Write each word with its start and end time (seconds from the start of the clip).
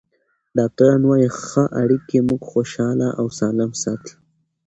ډاکټران 0.57 1.01
وايي 1.05 1.29
ښه 1.45 1.63
اړیکې 1.81 2.17
موږ 2.27 2.41
خوشحاله 2.49 3.07
او 3.19 3.25
سالم 3.39 3.71
ساتي. 3.83 4.13